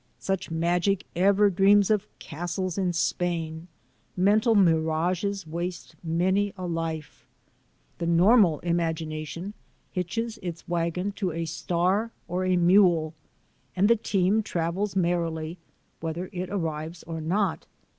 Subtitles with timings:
[0.17, 3.67] Such magic ever dreams of castles in Spain.
[4.17, 7.27] Mental mirages waste many a life.
[7.99, 9.53] The normal imagination
[9.91, 13.13] hitches its wagon to a star or a mule,
[13.75, 15.59] and the team travels merrily,
[15.99, 17.67] whether it arrives or not.